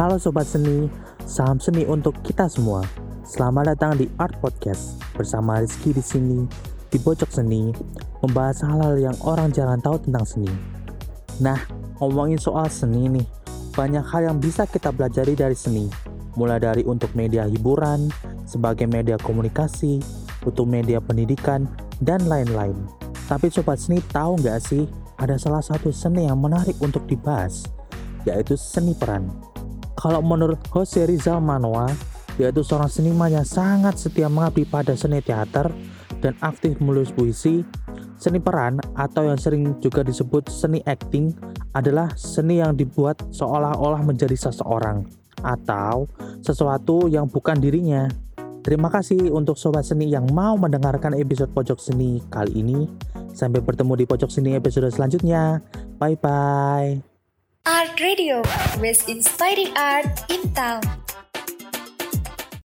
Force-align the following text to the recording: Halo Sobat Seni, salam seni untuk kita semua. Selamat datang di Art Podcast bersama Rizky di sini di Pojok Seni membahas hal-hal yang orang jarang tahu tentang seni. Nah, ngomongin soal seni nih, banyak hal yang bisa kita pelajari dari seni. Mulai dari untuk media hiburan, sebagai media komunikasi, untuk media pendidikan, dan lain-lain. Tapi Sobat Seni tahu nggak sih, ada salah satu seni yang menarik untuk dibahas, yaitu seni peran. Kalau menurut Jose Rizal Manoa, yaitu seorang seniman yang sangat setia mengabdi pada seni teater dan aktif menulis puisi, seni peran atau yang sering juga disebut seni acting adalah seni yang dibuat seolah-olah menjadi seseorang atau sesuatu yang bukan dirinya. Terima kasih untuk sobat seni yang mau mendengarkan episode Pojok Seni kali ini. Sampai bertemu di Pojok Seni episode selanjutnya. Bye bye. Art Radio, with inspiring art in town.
Halo 0.00 0.16
Sobat 0.16 0.48
Seni, 0.48 0.88
salam 1.28 1.60
seni 1.60 1.84
untuk 1.84 2.16
kita 2.24 2.48
semua. 2.48 2.80
Selamat 3.20 3.76
datang 3.76 4.00
di 4.00 4.08
Art 4.16 4.32
Podcast 4.40 4.96
bersama 5.12 5.60
Rizky 5.60 5.92
di 5.92 6.00
sini 6.00 6.48
di 6.88 6.96
Pojok 6.96 7.28
Seni 7.28 7.68
membahas 8.24 8.64
hal-hal 8.64 8.96
yang 8.96 9.12
orang 9.20 9.52
jarang 9.52 9.76
tahu 9.84 10.00
tentang 10.00 10.24
seni. 10.24 10.48
Nah, 11.44 11.60
ngomongin 12.00 12.40
soal 12.40 12.72
seni 12.72 13.12
nih, 13.12 13.28
banyak 13.76 14.00
hal 14.00 14.32
yang 14.32 14.40
bisa 14.40 14.64
kita 14.64 14.88
pelajari 14.88 15.36
dari 15.36 15.52
seni. 15.52 15.92
Mulai 16.32 16.64
dari 16.64 16.82
untuk 16.88 17.12
media 17.12 17.44
hiburan, 17.44 18.08
sebagai 18.48 18.88
media 18.88 19.20
komunikasi, 19.20 20.00
untuk 20.48 20.64
media 20.64 21.04
pendidikan, 21.04 21.68
dan 22.00 22.24
lain-lain. 22.24 22.88
Tapi 23.28 23.52
Sobat 23.52 23.76
Seni 23.76 24.00
tahu 24.00 24.40
nggak 24.40 24.64
sih, 24.64 24.88
ada 25.20 25.36
salah 25.36 25.60
satu 25.60 25.92
seni 25.92 26.24
yang 26.24 26.40
menarik 26.40 26.80
untuk 26.80 27.04
dibahas, 27.04 27.68
yaitu 28.24 28.56
seni 28.56 28.96
peran. 28.96 29.49
Kalau 30.00 30.24
menurut 30.24 30.56
Jose 30.72 31.04
Rizal 31.04 31.44
Manoa, 31.44 31.92
yaitu 32.40 32.64
seorang 32.64 32.88
seniman 32.88 33.28
yang 33.28 33.44
sangat 33.44 34.00
setia 34.00 34.32
mengabdi 34.32 34.64
pada 34.64 34.96
seni 34.96 35.20
teater 35.20 35.68
dan 36.24 36.32
aktif 36.40 36.80
menulis 36.80 37.12
puisi, 37.12 37.60
seni 38.16 38.40
peran 38.40 38.80
atau 38.96 39.28
yang 39.28 39.36
sering 39.36 39.76
juga 39.84 40.00
disebut 40.00 40.48
seni 40.48 40.80
acting 40.88 41.36
adalah 41.76 42.08
seni 42.16 42.64
yang 42.64 42.72
dibuat 42.72 43.20
seolah-olah 43.28 44.00
menjadi 44.00 44.36
seseorang 44.36 45.04
atau 45.44 46.08
sesuatu 46.40 47.08
yang 47.12 47.28
bukan 47.28 47.60
dirinya. 47.60 48.08
Terima 48.60 48.92
kasih 48.92 49.32
untuk 49.32 49.56
sobat 49.56 49.88
seni 49.88 50.12
yang 50.12 50.28
mau 50.36 50.52
mendengarkan 50.56 51.16
episode 51.16 51.48
Pojok 51.56 51.80
Seni 51.80 52.20
kali 52.28 52.60
ini. 52.60 52.84
Sampai 53.32 53.64
bertemu 53.64 53.96
di 53.96 54.04
Pojok 54.04 54.28
Seni 54.28 54.52
episode 54.52 54.92
selanjutnya. 54.92 55.64
Bye 55.96 56.20
bye. 56.20 57.09
Art 57.66 58.00
Radio, 58.00 58.40
with 58.80 59.06
inspiring 59.06 59.76
art 59.76 60.30
in 60.30 60.52
town. 60.54 60.80